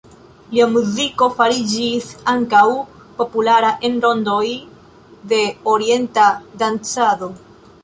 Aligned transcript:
Lia 0.53 0.67
muziko 0.69 1.27
fariĝis 1.41 2.07
ankaŭ 2.33 2.63
populara 3.21 3.71
en 3.91 4.01
rondoj 4.07 4.43
de 5.35 5.43
orienta 5.77 6.29
dancado. 6.65 7.33